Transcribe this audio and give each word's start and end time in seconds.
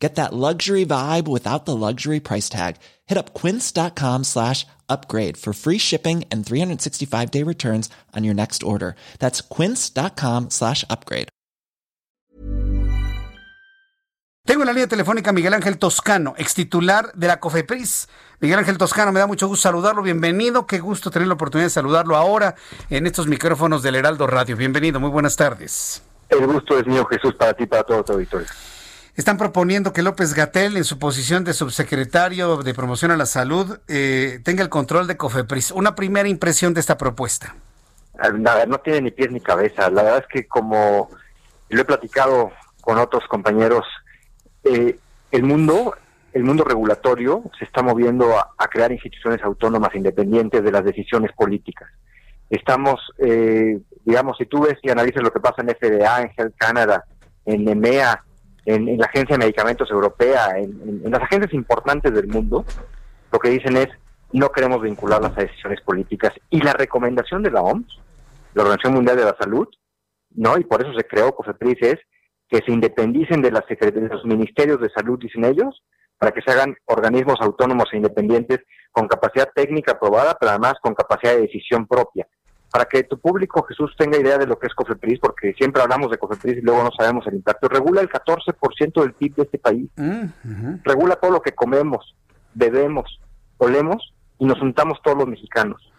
Get 0.00 0.14
that 0.14 0.32
luxury 0.32 0.86
vibe 0.86 1.28
without 1.28 1.66
the 1.66 1.76
luxury 1.76 2.20
price 2.20 2.48
tag. 2.48 2.76
Hit 3.06 3.18
up 3.18 3.34
quince.com 3.34 4.24
slash 4.24 4.66
upgrade 4.88 5.36
for 5.36 5.52
free 5.52 5.78
shipping 5.78 6.24
and 6.32 6.44
365 6.44 7.30
day 7.30 7.44
returns 7.44 7.90
on 8.16 8.24
your 8.24 8.34
next 8.34 8.62
order. 8.62 8.96
That's 9.18 9.42
quince.com 9.42 10.48
slash 10.50 10.84
upgrade. 10.88 11.28
Tengo 14.46 14.62
en 14.62 14.66
la 14.66 14.72
línea 14.72 14.88
telefónica 14.88 15.30
a 15.30 15.32
Miguel 15.32 15.54
Ángel 15.54 15.78
Toscano, 15.78 16.34
ex 16.36 16.54
titular 16.54 17.12
de 17.14 17.28
la 17.28 17.38
COFEPRIS. 17.38 18.08
Miguel 18.40 18.58
Ángel 18.58 18.78
Toscano, 18.78 19.12
me 19.12 19.20
da 19.20 19.26
mucho 19.26 19.46
gusto 19.46 19.68
saludarlo. 19.68 20.02
Bienvenido. 20.02 20.66
Qué 20.66 20.80
gusto 20.80 21.10
tener 21.10 21.28
la 21.28 21.34
oportunidad 21.34 21.66
de 21.66 21.70
saludarlo 21.70 22.16
ahora 22.16 22.56
en 22.88 23.06
estos 23.06 23.28
micrófonos 23.28 23.82
del 23.82 23.96
Heraldo 23.96 24.26
Radio. 24.26 24.56
Bienvenido. 24.56 24.98
Muy 24.98 25.10
buenas 25.10 25.36
tardes. 25.36 26.02
El 26.30 26.46
gusto 26.46 26.78
es 26.78 26.86
mío, 26.86 27.04
Jesús, 27.06 27.34
para 27.34 27.52
ti, 27.52 27.66
para 27.66 27.84
todo 27.84 28.02
tu 28.02 28.14
auditorio. 28.14 28.48
Están 29.20 29.36
proponiendo 29.36 29.92
que 29.92 30.00
López 30.00 30.32
Gatel, 30.32 30.78
en 30.78 30.84
su 30.84 30.98
posición 30.98 31.44
de 31.44 31.52
subsecretario 31.52 32.62
de 32.62 32.72
Promoción 32.72 33.10
a 33.10 33.18
la 33.18 33.26
Salud, 33.26 33.78
eh, 33.86 34.40
tenga 34.44 34.62
el 34.62 34.70
control 34.70 35.06
de 35.06 35.18
COFEPRIS. 35.18 35.72
Una 35.72 35.94
primera 35.94 36.26
impresión 36.26 36.72
de 36.72 36.80
esta 36.80 36.96
propuesta. 36.96 37.54
Nada, 38.38 38.64
no 38.64 38.78
tiene 38.78 39.02
ni 39.02 39.10
pies 39.10 39.30
ni 39.30 39.42
cabeza. 39.42 39.90
La 39.90 40.04
verdad 40.04 40.20
es 40.20 40.26
que 40.26 40.48
como 40.48 41.10
lo 41.68 41.82
he 41.82 41.84
platicado 41.84 42.50
con 42.80 42.96
otros 42.96 43.24
compañeros, 43.28 43.84
eh, 44.64 44.98
el 45.32 45.42
mundo, 45.42 45.94
el 46.32 46.42
mundo 46.42 46.64
regulatorio 46.64 47.42
se 47.58 47.66
está 47.66 47.82
moviendo 47.82 48.38
a, 48.38 48.54
a, 48.56 48.68
crear 48.68 48.90
instituciones 48.90 49.42
autónomas 49.42 49.94
independientes 49.94 50.64
de 50.64 50.72
las 50.72 50.82
decisiones 50.82 51.30
políticas. 51.32 51.90
Estamos, 52.48 52.98
eh, 53.18 53.80
digamos, 54.06 54.38
si 54.38 54.46
tú 54.46 54.62
ves 54.62 54.78
y 54.82 54.88
analizas 54.88 55.22
lo 55.22 55.30
que 55.30 55.40
pasa 55.40 55.60
en 55.60 55.68
FDA, 55.68 56.22
en 56.22 56.30
Health 56.34 56.54
Canada, 56.56 57.04
en 57.44 57.68
EMEA, 57.68 58.24
en, 58.64 58.98
la 58.98 59.06
Agencia 59.06 59.36
de 59.36 59.44
Medicamentos 59.44 59.90
Europea, 59.90 60.56
en, 60.56 61.02
las 61.10 61.22
agencias 61.22 61.52
importantes 61.54 62.12
del 62.12 62.28
mundo, 62.28 62.64
lo 63.32 63.38
que 63.38 63.50
dicen 63.50 63.76
es 63.76 63.88
no 64.32 64.50
queremos 64.50 64.82
vincularlas 64.82 65.36
a 65.36 65.42
decisiones 65.42 65.80
políticas. 65.80 66.32
Y 66.50 66.60
la 66.60 66.72
recomendación 66.72 67.42
de 67.42 67.50
la 67.50 67.62
OMS, 67.62 68.00
la 68.54 68.62
Organización 68.62 68.94
Mundial 68.94 69.16
de 69.16 69.24
la 69.24 69.36
Salud, 69.38 69.68
¿no? 70.34 70.56
Y 70.58 70.64
por 70.64 70.82
eso 70.82 70.92
se 70.94 71.04
creó 71.04 71.34
COFEPRIS, 71.34 71.78
es 71.80 71.98
que 72.48 72.58
se 72.64 72.72
independicen 72.72 73.42
de, 73.42 73.50
las 73.50 73.64
de 73.66 74.08
los 74.08 74.24
ministerios 74.24 74.80
de 74.80 74.90
salud, 74.90 75.18
dicen 75.18 75.44
ellos, 75.44 75.82
para 76.18 76.32
que 76.32 76.42
se 76.42 76.50
hagan 76.50 76.76
organismos 76.86 77.40
autónomos 77.40 77.88
e 77.92 77.96
independientes 77.96 78.60
con 78.92 79.08
capacidad 79.08 79.48
técnica 79.54 79.92
aprobada, 79.92 80.36
pero 80.38 80.50
además 80.50 80.74
con 80.82 80.94
capacidad 80.94 81.34
de 81.34 81.42
decisión 81.42 81.86
propia 81.86 82.26
para 82.70 82.84
que 82.84 83.02
tu 83.02 83.18
público, 83.18 83.62
Jesús, 83.64 83.94
tenga 83.98 84.18
idea 84.18 84.38
de 84.38 84.46
lo 84.46 84.58
que 84.58 84.68
es 84.68 84.74
COFEPRIS, 84.74 85.18
porque 85.18 85.52
siempre 85.54 85.82
hablamos 85.82 86.10
de 86.10 86.18
COFEPRIS 86.18 86.58
y 86.58 86.60
luego 86.60 86.84
no 86.84 86.90
sabemos 86.96 87.26
el 87.26 87.34
impacto. 87.34 87.68
Regula 87.68 88.00
el 88.00 88.08
14% 88.08 89.00
del 89.02 89.12
PIB 89.12 89.34
de 89.34 89.42
este 89.42 89.58
país. 89.58 89.90
Mm. 89.96 90.76
Regula 90.84 91.16
todo 91.16 91.32
lo 91.32 91.42
que 91.42 91.52
comemos, 91.52 92.14
bebemos, 92.54 93.20
olemos 93.58 94.14
y 94.38 94.44
nos 94.44 94.58
juntamos 94.58 95.00
todos 95.02 95.18
los 95.18 95.26
mexicanos. 95.26 95.90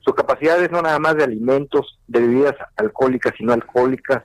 Su 0.00 0.14
capacidad 0.14 0.62
es 0.62 0.70
no 0.70 0.82
nada 0.82 0.98
más 0.98 1.16
de 1.16 1.24
alimentos, 1.24 1.98
de 2.06 2.20
bebidas 2.20 2.54
alcohólicas 2.76 3.32
y 3.38 3.44
no 3.44 3.54
alcohólicas, 3.54 4.22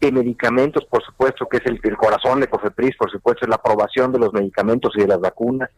de 0.00 0.12
medicamentos, 0.12 0.84
por 0.86 1.02
supuesto, 1.02 1.46
que 1.46 1.58
es 1.58 1.66
el, 1.66 1.78
el 1.82 1.96
corazón 1.96 2.40
de 2.40 2.48
COFEPRIS, 2.48 2.96
por 2.96 3.10
supuesto, 3.10 3.44
es 3.44 3.50
la 3.50 3.56
aprobación 3.56 4.12
de 4.12 4.18
los 4.18 4.32
medicamentos 4.32 4.92
y 4.96 5.00
de 5.00 5.08
las 5.08 5.20
vacunas, 5.20 5.70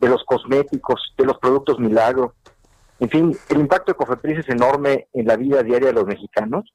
de 0.00 0.08
los 0.08 0.24
cosméticos, 0.24 1.14
de 1.16 1.24
los 1.24 1.38
productos 1.38 1.78
milagro, 1.78 2.34
en 3.00 3.08
fin, 3.08 3.36
el 3.48 3.58
impacto 3.58 3.92
de 3.92 3.96
COFEPRIS 3.96 4.40
es 4.40 4.48
enorme 4.50 5.08
en 5.14 5.26
la 5.26 5.36
vida 5.36 5.62
diaria 5.62 5.88
de 5.88 5.94
los 5.94 6.06
mexicanos. 6.06 6.70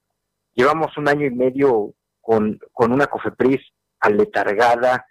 Llevamos 0.55 0.97
un 0.97 1.07
año 1.07 1.25
y 1.27 1.31
medio 1.31 1.93
con, 2.19 2.59
con 2.71 2.91
una 2.91 3.05
COFEPRIS 3.05 3.61
aletargada, 3.99 5.05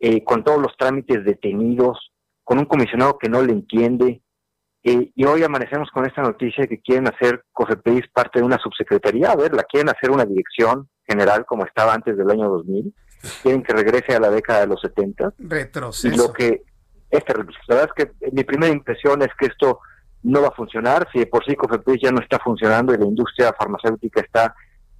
eh, 0.00 0.24
con 0.24 0.42
todos 0.42 0.60
los 0.60 0.76
trámites 0.76 1.24
detenidos, 1.24 2.12
con 2.42 2.58
un 2.58 2.64
comisionado 2.64 3.18
que 3.18 3.28
no 3.28 3.40
le 3.40 3.52
entiende. 3.52 4.20
Eh, 4.82 5.12
y 5.14 5.24
hoy 5.24 5.44
amanecemos 5.44 5.90
con 5.92 6.06
esta 6.06 6.22
noticia 6.22 6.62
de 6.62 6.68
que 6.68 6.80
quieren 6.80 7.06
hacer 7.06 7.44
COFEPRIS 7.52 8.08
parte 8.12 8.40
de 8.40 8.44
una 8.44 8.58
subsecretaría. 8.58 9.30
A 9.30 9.36
ver, 9.36 9.54
la 9.54 9.62
quieren 9.62 9.90
hacer 9.90 10.10
una 10.10 10.24
dirección 10.24 10.88
general 11.06 11.46
como 11.46 11.66
estaba 11.66 11.94
antes 11.94 12.16
del 12.16 12.30
año 12.30 12.48
2000. 12.48 12.92
Quieren 13.42 13.62
que 13.62 13.74
regrese 13.74 14.16
a 14.16 14.20
la 14.20 14.30
década 14.30 14.60
de 14.60 14.66
los 14.66 14.80
70. 14.80 15.34
Retroceso. 15.38 16.08
Y 16.08 16.16
lo 16.16 16.32
que 16.32 16.62
es 17.10 17.24
terrible. 17.24 17.56
La 17.68 17.76
verdad 17.76 17.94
es 17.96 18.04
que 18.04 18.30
mi 18.32 18.42
primera 18.42 18.72
impresión 18.72 19.22
es 19.22 19.30
que 19.38 19.46
esto 19.46 19.80
no 20.22 20.42
va 20.42 20.48
a 20.48 20.52
funcionar, 20.52 21.08
si 21.12 21.20
de 21.20 21.26
por 21.26 21.44
sí 21.44 21.54
COFEPRIS 21.54 22.02
ya 22.02 22.10
no 22.10 22.20
está 22.20 22.38
funcionando 22.38 22.92
y 22.92 22.98
la 22.98 23.04
industria 23.04 23.52
farmacéutica 23.52 24.20
está 24.20 24.54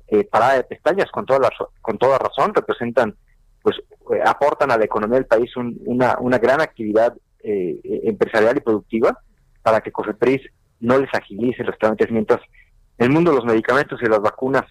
eh, 0.07 0.25
parada 0.25 0.55
de 0.55 0.65
pestañas 0.65 1.11
con 1.11 1.27
toda, 1.27 1.41
la, 1.41 1.51
con 1.81 1.99
toda 1.99 2.19
razón, 2.19 2.55
representan, 2.55 3.15
pues 3.63 3.77
eh, 4.15 4.23
aportan 4.25 4.71
a 4.71 4.79
la 4.79 4.85
economía 4.85 5.17
del 5.17 5.27
país 5.27 5.55
un, 5.57 5.79
una, 5.87 6.17
una 6.21 6.39
gran 6.39 6.61
actividad 6.61 7.15
eh, 7.43 7.81
empresarial 8.05 8.57
y 8.57 8.61
productiva 8.61 9.19
para 9.63 9.81
que 9.81 9.93
COFEPRIS 9.93 10.43
no 10.81 10.99
les 10.99 11.13
agilice 11.13 11.65
los 11.65 11.77
trámites, 11.79 12.11
mientras 12.11 12.41
en 12.99 13.07
el 13.07 13.13
mundo 13.13 13.33
los 13.33 13.45
medicamentos 13.45 14.01
y 14.03 14.07
las 14.07 14.21
vacunas 14.21 14.65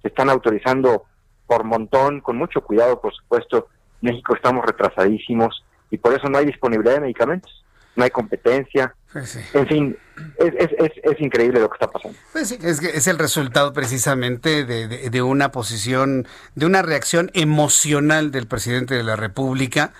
se 0.00 0.08
están 0.08 0.30
autorizando 0.30 1.04
por 1.46 1.64
montón, 1.64 2.20
con 2.20 2.36
mucho 2.36 2.60
cuidado, 2.62 3.00
por 3.00 3.14
supuesto, 3.14 3.68
México 4.00 4.34
estamos 4.34 4.64
retrasadísimos 4.64 5.64
y 5.90 5.98
por 5.98 6.12
eso 6.12 6.28
no 6.28 6.38
hay 6.38 6.46
disponibilidad 6.46 6.94
de 6.94 7.00
medicamentos 7.00 7.64
no 7.98 8.04
hay 8.04 8.10
competencia. 8.10 8.94
Sí. 9.24 9.40
En 9.52 9.66
fin, 9.66 9.96
es, 10.38 10.54
es, 10.56 10.70
es, 10.78 10.92
es, 11.02 11.20
increíble 11.20 11.60
lo 11.60 11.68
que 11.68 11.74
está 11.74 11.88
pasando. 11.88 12.16
Pues 12.32 12.48
sí, 12.48 12.58
es, 12.62 12.80
es 12.82 13.06
el 13.08 13.18
resultado 13.18 13.72
precisamente 13.72 14.64
de, 14.64 14.86
de, 14.86 15.10
de, 15.10 15.22
una 15.22 15.50
posición, 15.50 16.26
de 16.54 16.66
una 16.66 16.82
reacción 16.82 17.30
emocional 17.34 18.30
del 18.30 18.46
presidente 18.46 18.94
de 18.94 19.02
la 19.02 19.16
República. 19.16 19.92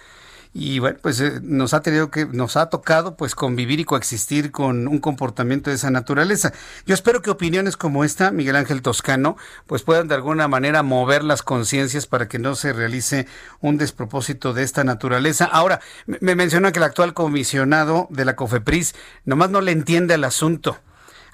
Y 0.55 0.79
bueno, 0.79 0.99
pues 1.03 1.21
eh, 1.21 1.41
nos 1.43 1.75
ha 1.75 1.83
tenido 1.83 2.11
que, 2.11 2.27
nos 2.27 2.57
ha 2.57 2.71
tocado 2.71 3.17
pues 3.17 3.35
convivir 3.35 3.81
y 3.81 3.85
coexistir 3.85 4.51
con 4.51 4.89
un 4.89 4.99
comportamiento 4.99 5.71
de 5.71 5.77
esa 5.77 5.91
naturaleza. 5.91 6.53
Yo 6.87 6.95
espero 6.95 7.23
que 7.23 7.31
opiniones 7.31 7.77
como 7.77 8.03
esta, 8.03 8.31
Miguel 8.31 8.57
Ángel 8.57 8.83
Toscano, 8.83 9.37
pues 9.67 9.83
puedan 9.83 10.09
de 10.09 10.15
alguna 10.15 10.49
manera 10.49 10.83
mover 10.83 11.23
las 11.23 11.43
conciencias 11.43 12.07
para 12.07 12.29
que 12.29 12.39
no 12.39 12.55
se 12.55 12.73
realice 12.73 13.27
un 13.61 13.77
despropósito 13.77 14.55
de 14.55 14.63
esta 14.63 14.85
naturaleza. 14.85 15.45
Ahora, 15.45 15.81
me 16.07 16.35
menciona 16.35 16.73
que 16.73 16.79
el 16.79 16.85
actual 16.85 17.15
comisionado 17.15 18.07
de 18.11 18.25
la 18.25 18.37
COFEPRIS 18.37 18.95
nomás 19.25 19.51
no 19.51 19.61
le 19.61 19.73
entiende 19.73 20.15
al 20.15 20.25
asunto. 20.25 20.79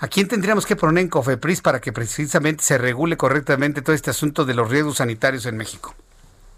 ¿A 0.01 0.09
quién 0.09 0.29
tendríamos 0.29 0.67
que 0.67 0.77
poner 0.77 1.03
en 1.03 1.09
COFEPRIS 1.09 1.61
para 1.63 1.81
que 1.81 1.93
precisamente 1.93 2.65
se 2.65 2.79
regule 2.79 3.17
correctamente 3.17 3.81
todo 3.81 3.95
este 3.95 4.11
asunto 4.11 4.45
de 4.45 4.55
los 4.55 4.69
riesgos 4.69 4.97
sanitarios 4.97 5.47
en 5.47 5.57
México? 5.57 5.95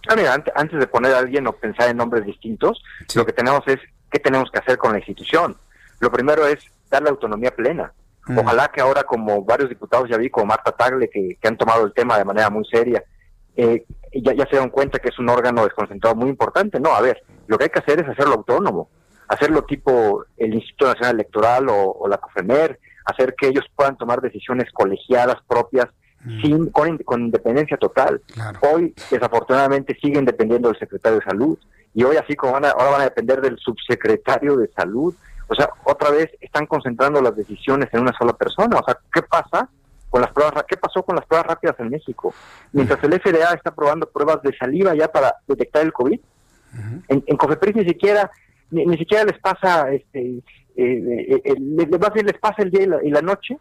Ah, 0.08 0.16
mira, 0.16 0.34
antes, 0.54 0.78
de 0.78 0.86
poner 0.86 1.14
a 1.14 1.18
alguien 1.18 1.46
o 1.46 1.52
pensar 1.52 1.90
en 1.90 1.96
nombres 1.96 2.24
distintos, 2.24 2.82
sí. 3.08 3.18
lo 3.18 3.26
que 3.26 3.32
tenemos 3.32 3.62
es 3.66 3.78
qué 4.10 4.18
tenemos 4.18 4.50
que 4.50 4.58
hacer 4.58 4.78
con 4.78 4.92
la 4.92 4.98
institución. 4.98 5.56
Lo 6.00 6.10
primero 6.10 6.46
es 6.46 6.58
darle 6.90 7.10
autonomía 7.10 7.50
plena. 7.50 7.92
Mm. 8.26 8.38
Ojalá 8.38 8.68
que 8.68 8.80
ahora, 8.80 9.04
como 9.04 9.44
varios 9.44 9.68
diputados 9.68 10.08
ya 10.08 10.16
vi, 10.16 10.30
como 10.30 10.46
Marta 10.46 10.72
Tagle, 10.72 11.08
que, 11.08 11.36
que 11.40 11.48
han 11.48 11.56
tomado 11.56 11.86
el 11.86 11.92
tema 11.92 12.18
de 12.18 12.24
manera 12.24 12.50
muy 12.50 12.64
seria, 12.64 13.02
eh, 13.56 13.84
ya, 14.12 14.32
ya 14.34 14.46
se 14.46 14.56
dan 14.56 14.70
cuenta 14.70 14.98
que 14.98 15.08
es 15.08 15.18
un 15.18 15.28
órgano 15.28 15.64
desconcentrado 15.64 16.14
muy 16.14 16.28
importante. 16.28 16.78
No, 16.78 16.94
a 16.94 17.00
ver, 17.00 17.22
lo 17.46 17.58
que 17.58 17.64
hay 17.64 17.70
que 17.70 17.78
hacer 17.78 18.00
es 18.00 18.08
hacerlo 18.08 18.34
autónomo, 18.34 18.90
hacerlo 19.28 19.64
tipo 19.64 20.24
el 20.36 20.54
Instituto 20.54 20.88
Nacional 20.88 21.14
Electoral 21.14 21.68
o, 21.68 21.92
o 21.92 22.08
la 22.08 22.18
COFEMER, 22.18 22.78
hacer 23.06 23.34
que 23.34 23.48
ellos 23.48 23.64
puedan 23.74 23.96
tomar 23.96 24.20
decisiones 24.20 24.70
colegiadas 24.72 25.36
propias 25.46 25.86
sin 26.42 26.70
con, 26.70 26.98
con, 26.98 27.22
independencia 27.22 27.76
total. 27.76 28.20
Claro. 28.32 28.58
Hoy, 28.72 28.94
desafortunadamente, 29.10 29.96
siguen 30.00 30.24
dependiendo 30.24 30.68
del 30.68 30.78
secretario 30.78 31.18
de 31.18 31.24
salud 31.24 31.58
y 31.94 32.04
hoy, 32.04 32.16
así 32.16 32.34
como 32.36 32.52
van 32.52 32.64
a, 32.64 32.70
ahora 32.70 32.90
van 32.90 33.00
a 33.00 33.04
depender 33.04 33.40
del 33.40 33.58
subsecretario 33.58 34.56
de 34.56 34.68
salud. 34.68 35.14
O 35.48 35.54
sea, 35.54 35.70
otra 35.84 36.10
vez 36.10 36.28
están 36.40 36.66
concentrando 36.66 37.22
las 37.22 37.36
decisiones 37.36 37.88
en 37.92 38.00
una 38.00 38.12
sola 38.18 38.32
persona. 38.32 38.78
O 38.78 38.84
sea, 38.84 38.98
¿qué 39.12 39.22
pasa 39.22 39.68
con 40.10 40.20
las 40.20 40.30
pruebas? 40.32 40.64
¿Qué 40.68 40.76
pasó 40.76 41.02
con 41.02 41.16
las 41.16 41.24
pruebas 41.26 41.46
rápidas 41.46 41.76
en 41.78 41.90
México? 41.90 42.34
Mientras 42.72 43.02
el 43.04 43.18
FDA 43.20 43.54
está 43.54 43.70
probando 43.74 44.10
pruebas 44.10 44.42
de 44.42 44.56
saliva 44.56 44.94
ya 44.94 45.08
para 45.08 45.36
detectar 45.46 45.82
el 45.82 45.92
COVID, 45.92 46.18
uh 46.18 46.76
-huh. 46.76 47.02
en, 47.08 47.24
en 47.26 47.36
Cofepris 47.36 47.76
ni 47.76 47.84
siquiera 47.84 48.30
ni, 48.70 48.84
ni, 48.84 48.96
siquiera 48.98 49.24
les 49.24 49.38
pasa 49.38 49.90
este 49.92 50.20
eh, 50.20 50.42
eh, 50.76 51.42
eh, 51.44 51.54
les, 51.58 51.88
les 52.24 52.38
pasa 52.38 52.62
el 52.62 52.70
día 52.70 52.82
y 52.82 52.86
la, 52.86 53.04
y 53.04 53.10
la 53.10 53.22
noche 53.22 53.56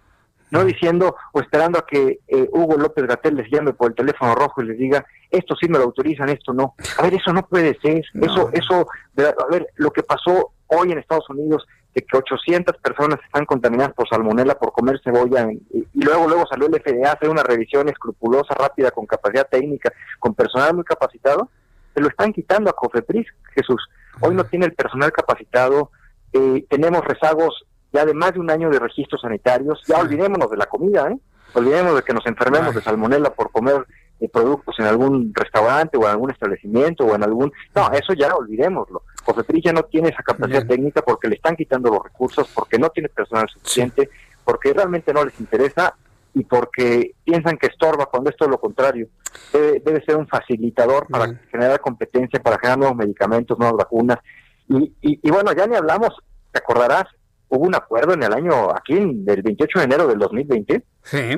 no 0.55 0.65
diciendo 0.65 1.15
o 1.33 1.39
esperando 1.41 1.79
a 1.79 1.85
que 1.85 2.19
eh, 2.27 2.49
Hugo 2.51 2.77
López 2.77 3.05
Gatel 3.05 3.35
les 3.35 3.51
llame 3.51 3.73
por 3.73 3.89
el 3.89 3.95
teléfono 3.95 4.35
rojo 4.35 4.61
y 4.61 4.67
les 4.67 4.77
diga 4.77 5.05
esto 5.29 5.55
sí 5.55 5.67
me 5.67 5.77
lo 5.77 5.85
autorizan, 5.85 6.29
esto 6.29 6.53
no. 6.53 6.75
A 6.97 7.03
ver, 7.03 7.15
eso 7.15 7.33
no 7.33 7.45
puede 7.45 7.77
ser. 7.81 8.03
No. 8.13 8.25
Eso, 8.25 8.49
eso, 8.53 8.87
a 9.17 9.51
ver, 9.51 9.67
lo 9.75 9.91
que 9.91 10.03
pasó 10.03 10.51
hoy 10.67 10.91
en 10.91 10.99
Estados 10.99 11.29
Unidos 11.29 11.65
de 11.93 12.01
que 12.01 12.17
800 12.17 12.77
personas 12.77 13.19
están 13.25 13.45
contaminadas 13.45 13.93
por 13.93 14.07
salmonela 14.07 14.55
por 14.55 14.71
comer 14.71 14.99
cebolla 15.03 15.49
y, 15.51 15.87
luego 15.93 16.27
luego 16.27 16.45
salió 16.47 16.67
el 16.67 16.81
FDA 16.81 17.09
a 17.09 17.13
hacer 17.13 17.29
una 17.29 17.43
revisión 17.43 17.87
escrupulosa, 17.89 18.53
rápida, 18.53 18.91
con 18.91 19.05
capacidad 19.05 19.47
técnica, 19.47 19.91
con 20.19 20.33
personal 20.33 20.75
muy 20.75 20.83
capacitado, 20.83 21.49
se 21.93 22.01
lo 22.01 22.09
están 22.09 22.33
quitando 22.33 22.69
a 22.69 22.73
Cofepris, 22.73 23.27
Jesús. 23.53 23.87
Hoy 24.21 24.35
no 24.35 24.43
tiene 24.43 24.65
el 24.65 24.73
personal 24.73 25.11
capacitado, 25.11 25.91
eh, 26.33 26.65
tenemos 26.69 27.03
rezagos 27.05 27.65
ya 27.95 28.05
de 28.05 28.13
más 28.13 28.33
de 28.33 28.39
un 28.39 28.51
año 28.51 28.69
de 28.69 28.79
registros 28.79 29.21
sanitarios, 29.21 29.81
ya 29.87 29.99
olvidémonos 29.99 30.51
de 30.51 30.57
la 30.57 30.65
comida, 30.65 31.09
¿eh? 31.09 31.17
olvidémonos 31.53 31.95
de 31.95 32.03
que 32.03 32.13
nos 32.13 32.25
enfermemos 32.25 32.75
de 32.75 32.81
salmonela 32.81 33.29
por 33.31 33.51
comer 33.51 33.85
eh, 34.19 34.29
productos 34.29 34.75
en 34.79 34.85
algún 34.85 35.33
restaurante 35.33 35.97
o 35.97 36.03
en 36.03 36.09
algún 36.09 36.31
establecimiento 36.31 37.05
o 37.05 37.15
en 37.15 37.23
algún... 37.23 37.51
No, 37.73 37.89
eso 37.91 38.13
ya 38.13 38.35
olvidémoslo. 38.35 39.03
Cofepris 39.23 39.63
ya 39.63 39.73
no 39.73 39.83
tiene 39.83 40.09
esa 40.09 40.23
capacidad 40.23 40.67
técnica 40.67 41.01
porque 41.01 41.29
le 41.29 41.35
están 41.35 41.55
quitando 41.55 41.89
los 41.89 42.03
recursos, 42.03 42.49
porque 42.53 42.77
no 42.77 42.89
tiene 42.89 43.09
personal 43.09 43.47
suficiente, 43.49 44.09
porque 44.43 44.73
realmente 44.73 45.13
no 45.13 45.23
les 45.23 45.39
interesa 45.39 45.95
y 46.33 46.43
porque 46.43 47.15
piensan 47.23 47.57
que 47.57 47.67
estorba 47.67 48.05
cuando 48.07 48.29
es 48.29 48.35
todo 48.35 48.49
lo 48.49 48.59
contrario. 48.59 49.07
Debe, 49.51 50.03
ser 50.05 50.17
un 50.17 50.27
facilitador 50.27 51.07
para 51.07 51.33
generar 51.49 51.79
competencia, 51.79 52.41
para 52.41 52.57
generar 52.57 52.77
nuevos 52.77 52.97
medicamentos, 52.97 53.57
nuevas 53.57 53.77
vacunas. 53.77 54.19
Y, 54.67 54.93
y, 55.01 55.31
bueno, 55.31 55.53
ya 55.53 55.65
ni 55.67 55.75
hablamos, 55.75 56.09
te 56.51 56.59
acordarás, 56.59 57.05
hubo 57.49 57.65
un 57.65 57.75
acuerdo 57.75 58.13
en 58.13 58.23
el 58.23 58.33
año, 58.33 58.71
aquí, 58.71 58.95
del 58.95 59.41
28 59.41 59.79
de 59.79 59.85
enero 59.85 60.07
del 60.07 60.19
2020, 60.19 60.83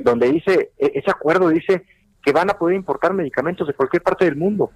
donde 0.04 0.31
dice, 0.31 0.71
e, 0.77 0.92
ese 0.95 1.12
acuerdo 1.12 1.50
dice 1.50 1.86
que 2.24 2.31
van 2.31 2.50
a 2.50 2.57
poder 2.57 2.75
importar 2.75 3.13
medicamentos 3.13 3.68
de 3.68 3.74
cualquier 3.74 4.04
parte 4.04 4.25
del 4.25 4.36
mundo. 4.36 4.71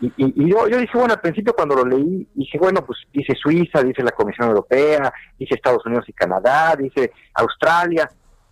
Y, 0.00 0.12
y, 0.16 0.50
yo, 0.50 0.66
yo 0.66 0.78
dije, 0.78 0.98
bueno, 0.98 1.14
al 1.14 1.20
principio 1.20 1.54
cuando 1.54 1.76
lo 1.76 1.84
leí, 1.84 2.28
dije, 2.34 2.58
bueno, 2.58 2.84
pues 2.84 2.98
dice 3.12 3.34
Suiza, 3.34 3.82
dice 3.82 4.02
la 4.02 4.10
Comisión 4.10 4.48
Europea, 4.48 5.12
dice 5.38 5.54
Estados 5.54 5.86
Unidos 5.86 6.08
y 6.08 6.12
Canadá, 6.12 6.74
dice 6.76 7.12
Australia. 7.34 8.10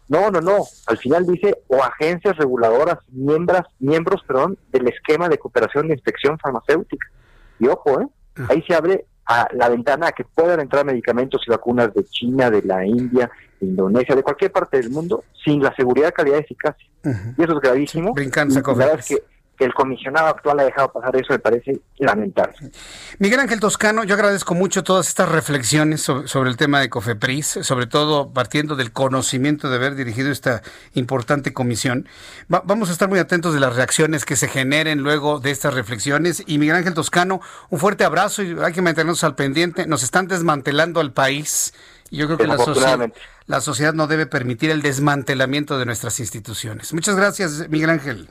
No, 0.09 0.31
no, 0.31 0.41
no. 0.41 0.59
Al 0.87 0.99
final 0.99 1.27
dice, 1.27 1.63
o 1.69 1.83
agencias 1.83 2.37
reguladoras, 2.37 2.99
miembros, 3.09 3.63
miembros, 3.81 4.23
perdón, 4.27 4.59
del 4.71 4.89
esquema 4.89 5.29
de 5.29 5.39
cooperación 5.39 5.89
de 5.89 5.95
inspección 5.95 6.39
farmacéutica. 6.39 7.09
Y 7.59 7.67
ojo, 7.67 8.01
¿eh? 8.01 8.07
Ahí 8.49 8.63
se 8.63 8.75
abre 8.75 9.07
a 9.31 9.49
la 9.53 9.69
ventana 9.69 10.09
a 10.09 10.13
que 10.13 10.25
puedan 10.25 10.59
entrar 10.59 10.85
medicamentos 10.85 11.41
y 11.47 11.51
vacunas 11.53 11.95
de 11.95 12.05
China, 12.05 12.51
de 12.51 12.63
la 12.63 12.85
India, 12.85 13.31
de 13.61 13.67
Indonesia, 13.69 14.17
de 14.17 14.25
cualquier 14.25 14.51
parte 14.51 14.79
del 14.79 14.91
mundo, 14.91 15.23
sin 15.45 15.63
la 15.63 15.73
seguridad, 15.77 16.13
calidad 16.13 16.39
y 16.39 16.41
eficacia. 16.41 16.89
Y 17.39 17.43
eso 17.43 17.53
es 17.53 17.61
gravísimo. 17.61 18.13
Brincando 18.13 18.61
la 18.61 18.75
verdad 18.75 18.99
es 18.99 19.07
que 19.07 19.23
que 19.61 19.67
el 19.67 19.75
comisionado 19.75 20.29
actual 20.29 20.59
ha 20.61 20.65
dejado 20.65 20.91
pasar 20.91 21.15
eso 21.17 21.35
me 21.35 21.39
parece 21.39 21.81
lamentable. 21.99 22.57
Miguel 23.19 23.41
Ángel 23.41 23.61
Toscano, 23.61 24.05
yo 24.05 24.15
agradezco 24.15 24.55
mucho 24.55 24.83
todas 24.83 25.07
estas 25.07 25.29
reflexiones 25.29 26.01
sobre, 26.01 26.49
el 26.49 26.57
tema 26.57 26.81
de 26.81 26.89
COFEPRIS, 26.89 27.59
sobre 27.61 27.87
todo 27.87 28.33
partiendo 28.33 28.75
del 28.75 28.91
conocimiento 28.91 29.69
de 29.69 29.77
haber 29.77 29.97
dirigido 29.97 30.33
esta 30.33 30.63
importante 30.95 31.53
comisión. 31.53 32.09
vamos 32.49 32.89
a 32.89 32.93
estar 32.93 33.11
muy 33.11 33.19
atentos 33.19 33.53
de 33.53 33.61
las 33.61 33.77
reacciones 33.77 34.25
que 34.25 34.35
se 34.35 34.49
generen 34.49 35.03
luego 35.03 35.41
de 35.41 35.51
estas 35.51 35.75
reflexiones. 35.75 36.43
Y 36.47 36.57
Miguel 36.57 36.77
Ángel 36.77 36.95
Toscano, 36.95 37.43
un 37.69 37.79
fuerte 37.79 38.05
abrazo 38.05 38.43
y 38.43 38.57
hay 38.65 38.73
que 38.73 38.81
mantenernos 38.81 39.25
al 39.25 39.35
pendiente. 39.35 39.87
Nos 39.87 40.03
están 40.03 40.27
desmantelando 40.27 41.01
al 41.01 41.13
país. 41.13 41.75
Y 42.09 42.17
yo 42.17 42.27
creo 42.29 42.39
que 42.39 42.47
la 42.47 42.57
sociedad, 42.57 43.13
la 43.45 43.61
sociedad 43.61 43.93
no 43.93 44.07
debe 44.07 44.25
permitir 44.25 44.71
el 44.71 44.81
desmantelamiento 44.81 45.79
de 45.79 45.85
nuestras 45.85 46.19
instituciones. 46.19 46.95
Muchas 46.95 47.15
gracias, 47.15 47.69
Miguel 47.69 47.91
Ángel. 47.91 48.31